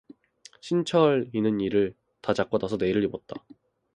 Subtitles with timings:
[0.61, 1.93] 신철 이는이를
[2.23, 3.35] 다 잡고 나서 내의를 입었다.